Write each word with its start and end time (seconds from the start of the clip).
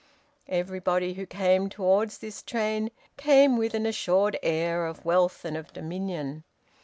Everybody 0.47 1.13
who 1.13 1.27
came 1.27 1.69
towards 1.69 2.17
this 2.17 2.41
train 2.41 2.89
came 3.17 3.55
with 3.55 3.75
an 3.75 3.85
assured 3.85 4.35
air 4.41 4.87
of 4.87 5.05
wealth 5.05 5.45
and 5.45 5.55
of 5.55 5.71
dominion. 5.73 6.43